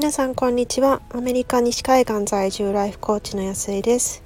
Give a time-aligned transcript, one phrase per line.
[0.00, 1.02] 皆さんこんにちは。
[1.10, 4.22] アメリカ西海岸在住ライフコーチの安井です。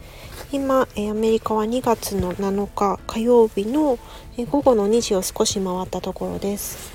[0.52, 3.98] 今アメリカは2月の7日火曜日の
[4.52, 6.92] 午後の2時を少し回ったところです。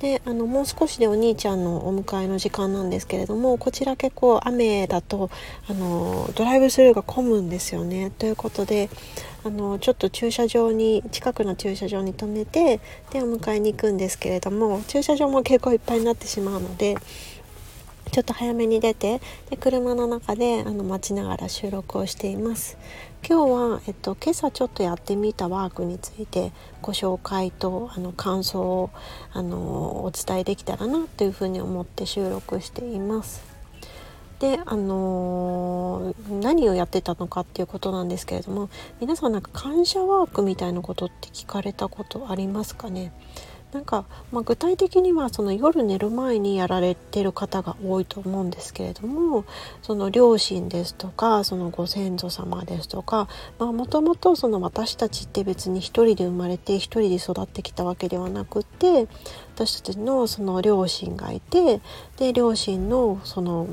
[0.00, 5.28] であのもう少しでお兄ちゃんのお迎えの時間なんですけれどもこちら結構雨だと
[5.68, 8.10] あのドライブスルーが混むんですよね。
[8.10, 8.88] ということで
[9.44, 12.80] あのちょっと駐車場に近くの駐車場に止めて
[13.10, 16.96] でお迎えに行くんですけれども駐車場も結構いっぱいになってしまうので
[18.10, 22.76] ちょっと早めに出てで車の中であの待ちながら収録をしています。
[23.26, 28.90] 今日は、えっと、今朝ちょっとやってみたワークについてご紹介とあの感想を
[29.32, 33.42] あのお伝えできたらなというふうに思って収録しています。
[34.40, 38.68] であの、何をやってたのかっていうことなんですけれども
[39.00, 43.12] 皆さんなんか感謝ワークみたいなことって聞かれたことありますかね？
[43.74, 49.44] なんか、まあ、具体的にはその夜寝る前にやられてる方が多いと思うんですけれども
[49.82, 59.08] その両親ですとかそのご先祖様ですとかもともと私たちって別に一人で生まれて一人で育ってきたわけではなくて
[59.56, 61.80] 私たちのその両親がいて
[62.16, 63.66] で両親のその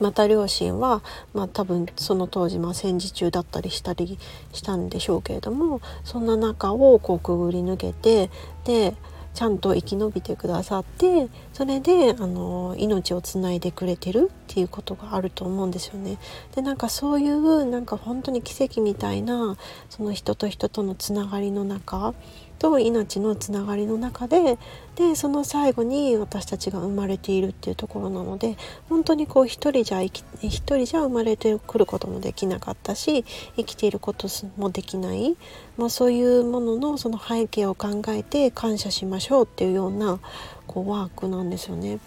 [0.00, 4.18] また両親は、まあ、多分その当時、まあ、戦時中だったりしたり
[4.52, 8.30] したんでしょうけれどもそんな中をこうくぐり抜けて
[8.64, 8.94] で
[9.34, 16.18] ちゃんと生き延びてくださってそれであの命をつないでくれてるっていうことがあると思うんですよね。
[16.54, 19.56] でなんかそういうなんか本当に奇跡みたいな
[19.90, 22.14] その人と人とのつながりの中
[22.58, 24.58] と命のつながりの中で
[24.96, 28.56] でその最後に私たちが生まれているっていうところなので
[28.88, 33.24] 本当にこう一人じゃ生き一人じゃ生まれてくることもできなかったし
[33.56, 35.36] 生きていることもできない、
[35.76, 40.20] まあ、そういうもののその背景を考えて感謝しましょうっていうような
[40.66, 41.98] こうワークなんですよね。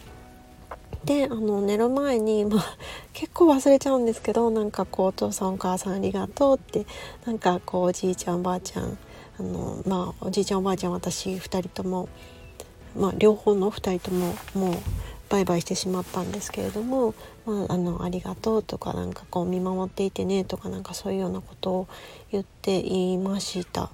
[1.05, 2.77] であの寝る前に、まあ、
[3.13, 6.85] 結構忘れちゃうんですけどなんかこう「お父さんお母さんありがとう」って
[7.25, 8.97] なんかこうおじいちゃんおばあちゃん
[9.39, 12.09] あのまあおじいちゃんおばあちゃん私2人とも、
[12.95, 14.77] まあ、両方の2人とももう
[15.29, 17.13] バイバイしてしまったんですけれども
[17.45, 21.87] 「まあ、あのありがとう」とかなんかこう見守っていてねとかなんかそういうようなことを
[22.31, 23.89] 言っていました。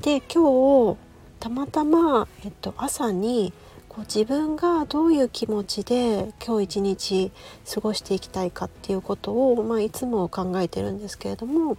[0.00, 0.96] で今日
[1.40, 3.52] たまたま、えっと、朝に
[3.88, 7.32] こう自分がどういう気持ちで今日一日
[7.74, 11.76] 過ごしていきたいかっていうことを、まあ、いつも考えてるんですけれども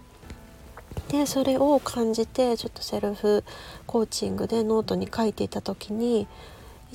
[1.12, 3.44] でそれを感じてちょっとセルフ
[3.86, 6.26] コーチングでノートに書いていた時にい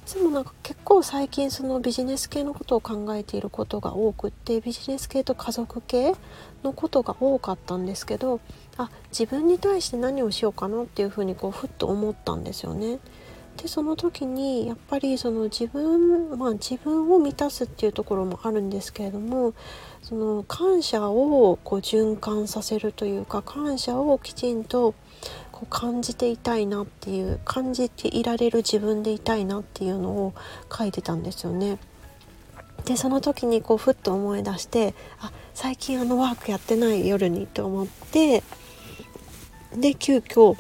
[0.04, 6.14] つもなんか結構最近そのビジネス系のことを考えていることが多くってビジネス系と家族系
[6.64, 8.40] のことが多かったんですけど
[8.78, 12.98] あ自分に対して何をしようかなっていうふうにこうふっと思ったんですよね。
[13.58, 19.54] でその時にやっぱりその自分まあ自分を満たすっていうところもあるんですけれども
[20.04, 24.94] その感謝をこう循環させるというか感謝をきちんと
[25.52, 30.34] こう感じていたいなっていう感じていられる自分でいたいなっていうのを
[30.72, 31.80] 書いてたんですよね。
[32.86, 38.44] でその時にこうふっと思い出してあ最近あのワークやってない夜にと思って
[39.76, 40.56] で急遽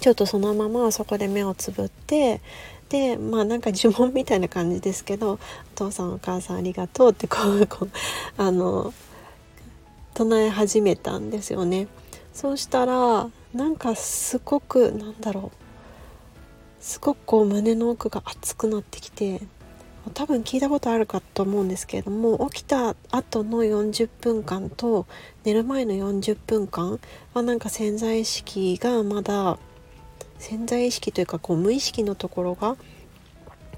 [0.00, 2.40] ちょっとそのままそこで目をつぶって
[2.88, 5.38] でまあなんか呪文みたいな感じですけど「お
[5.76, 7.90] 父さんお母さんありがとう」ってこうこう
[8.36, 8.92] あの
[10.14, 11.86] 唱え始めたんですよね。
[12.32, 15.56] そうしたらなんかすごくなんだろう
[16.80, 19.42] すごくこう胸の奥が熱くなってきて
[20.14, 25.06] 多分聞いたことあるかと思うんですけれども起きた後の40分間と
[25.44, 26.98] 寝る前の40分間
[27.34, 29.58] はなんか潜在意識がまだ
[30.40, 32.76] 潜在意識というかこう無意識のところが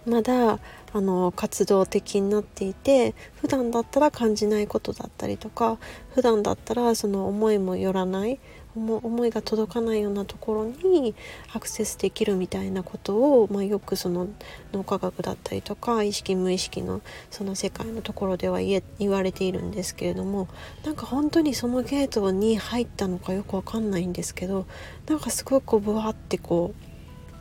[0.06, 0.58] まだ
[0.94, 5.78] あの活動的になっていて普段だったら感じないことだったりとか
[6.14, 8.38] 普段だったらその思いもよらない
[8.74, 11.14] 思いが届かないようなところに
[11.52, 14.28] アクセスできるみたいなことを、まあ、よくその
[14.72, 20.48] 脳科学だったりとか意識無意識のその世界のところでは言われているんですけれども
[20.84, 24.66] なんか本当にそのゲートに入ったのかよくわかんないんですけど
[25.06, 26.74] なんかすごくこうブワってこ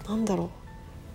[0.06, 0.50] うなんだろう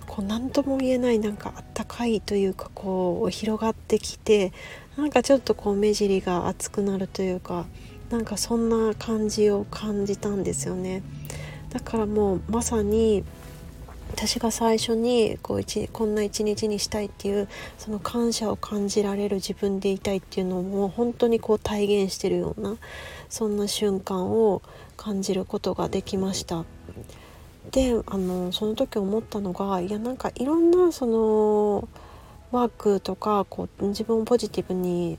[0.07, 4.53] こう何とも言えないなんかあったかいというかこう広がってきて
[4.97, 7.67] なんかちょっとこう目尻が熱くなるというか
[8.11, 11.03] なんかそんな感じを感じたんですよね
[11.71, 13.25] だからもうまさに
[14.13, 22.77] 私が最初にこう一こんな一日にしたいっていうその感謝を感じられる自分でいたいっていうのをもう本当にこう体現してるような
[23.29, 24.63] そんな瞬間を
[24.97, 26.65] 感じることができました。
[27.73, 31.89] であのその時思ったのがいやなんかいろんなその
[32.53, 35.19] ワークとかこう自分をポジティブに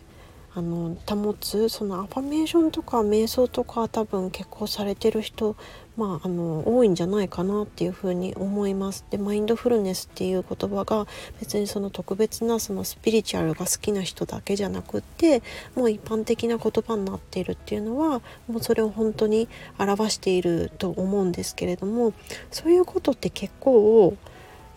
[0.57, 5.56] あの保つそのアファメーションとか瞑想とか多分結構されてる人、
[5.95, 9.06] まあ、あの多いんじゃないかなっていうふうに思います。
[9.12, 11.06] でマインドフルネスっていう言葉が
[11.39, 15.44] 別にその特別なそのスピリチュアルが好きな人だけじゃなくって
[15.75, 22.13] もう一般的な言葉になっているっていうのはもうそれを本当に表していると思うんですけれども
[22.50, 24.18] そういうことって結構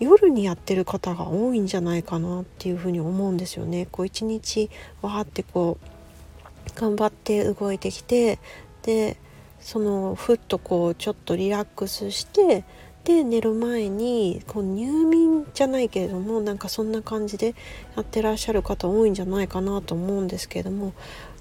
[0.01, 3.87] 夜にやってる方が多いんじゃないかなっていうふに思うんですよね。
[3.93, 4.71] こう一日
[5.03, 8.39] わーってこう頑張って動いてきて
[8.83, 9.17] で
[9.61, 12.65] そのふっとこうちょっとリラックスして
[13.05, 17.55] で寝る前にこう入眠じゃないけれどもなんかそんな感じで
[17.97, 20.93] やってらっしゃる方多いんじゃないかなと思うんですけれども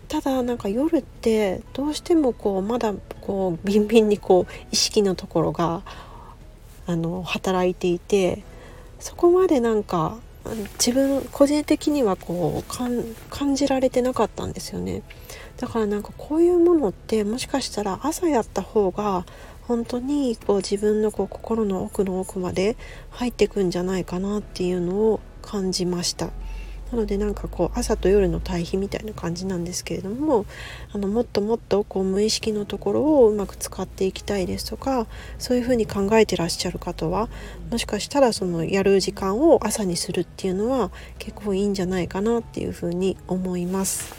[0.08, 5.84] ただなんか夜ってどうしてもこうまだこうビンビンにこう意識のところが
[6.90, 8.42] あの働いていて
[9.00, 10.18] そこまでなんか
[10.84, 15.04] 自分個人的にはこう感じられてなかったんですよね
[15.58, 19.28] だからなんかこういうものってもしかしたら朝やった方が
[19.68, 22.76] 本当にこう自分のこう心の奥の奥まで
[23.12, 26.32] 入ってくんじゃないかなっていうのを感じました。
[26.92, 30.46] なのでなんかこう朝と夜の対比みたいな感じなんですけれども
[30.92, 35.08] あのもっともっとこう無意識のところをうまく使っていきたいですとか
[35.38, 37.30] そういうふうに考えてらっしゃる方は
[37.70, 44.19] もしかしたらそのやる時間を朝にするっていうのは結構いいんじゃないかなっていうふうに思います。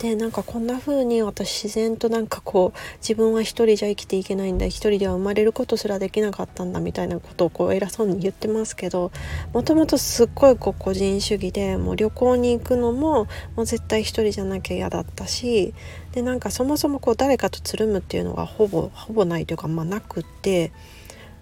[0.00, 9.10] でなんかこんな風に私自然となんかこう自分は一人じゃ生きていけないんだ一人では生まれることすらできなかったんだみたいなことをこう偉そうに言ってますけど
[9.54, 13.26] もともとすっごいこう個人主義でもう旅行に行くのも
[13.56, 15.72] もう絶対一人じゃなきゃ嫌だったし
[16.12, 20.72] でなんかそもそもこう誰かとつるむっていうのがほぼほぼないというかまあなくって。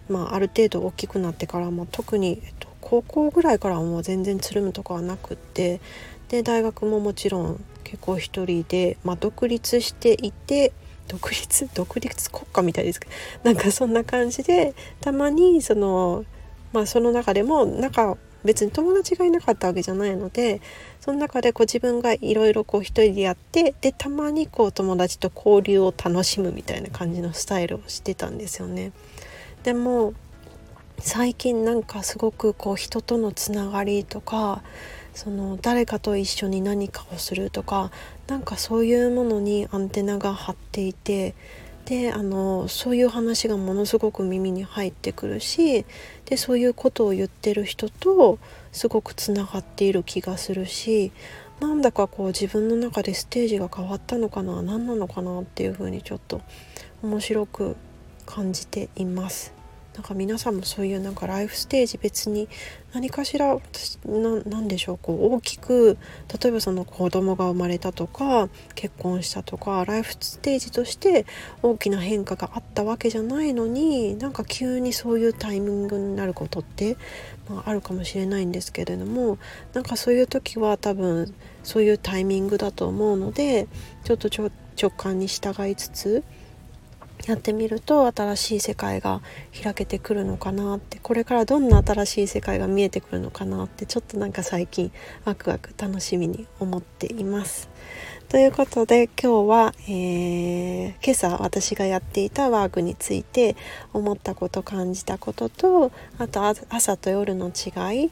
[0.06, 5.81] まあ、ある程度大きくなってからも特に、えっと、高校ぐらいからはもう全然つるむとかはなくって
[6.29, 10.73] で大学ももちろん結構一人で、まあ、独立していて
[11.09, 11.69] 独立？
[11.75, 13.13] 独立国家みたいですけど
[13.53, 16.25] なんかそんな感じでたまにその
[16.73, 20.61] まあその中でも仲別に友達がいなかったわけじゃないので
[21.01, 28.93] その中でこう自分がいろいろこう一人でやってでたまにこう友達と交流を楽しむみたいな感じのスタイルをしてたんですよね。
[29.63, 30.13] でも
[30.99, 34.63] 最近なんかすごくこう人とのつながりとか
[35.15, 37.91] その誰かと一緒に何かをするとか
[38.27, 41.35] なんかそういうものにアンテナが張っていて
[41.85, 45.85] であのそういう話がものすごく耳に入ってくるし
[46.25, 48.39] でそういうことを言ってる人と
[48.73, 51.13] すごくつながっている気がするし
[51.61, 56.41] なんだかこう自分の中でステージが変わったのかな何なのかなっていうふうにちょっと
[57.03, 57.77] 面白く
[58.27, 59.64] 感じています。
[59.94, 62.49] なんか皆さんもそういうなんかライフステージ別に
[62.93, 65.96] 何かしら私何でしょうこう大きく
[66.43, 71.26] 例えばその子供が生まれたとか結婚したとかライフステージとして
[71.62, 76.96] 大きな変化があったわけじゃないのになんか急にそういうタイミングになることって、
[77.49, 79.38] まあ、あるかもしれないんですけれども
[79.75, 81.32] なんかそういう時は多分
[81.62, 83.69] そういうタイミングだと思うので
[84.02, 86.25] ちょっと直感に従いつつ
[87.27, 89.23] やってみると新しい世界が
[89.63, 94.93] 開けてくるのかなってこれからどんな新しい世界が見えてくるのかなってちょっとなんか最近
[95.25, 97.71] ワクワク楽しみに思っています。
[98.29, 103.55] ということで今日は、えー、今朝私がやっていたワークについて
[103.93, 108.11] 思ったこと感じたこととあと朝と夜の違い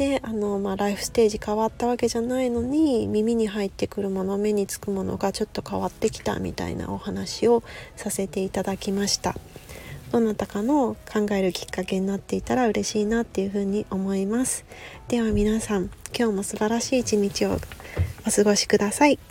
[0.00, 7.62] であの、まあ、ライフステージ変わったわけじゃないのに耳に入ってくるもの目につくものがちょっと変わってきたみたいなお話を
[7.96, 9.36] させていただきました。
[10.10, 14.64] どなたかの考えるきっかけになっていたら嬉しいなっていうふうに思います。
[15.08, 17.58] では皆さん今日も素晴らしい一日を
[18.26, 19.29] お過ごしください。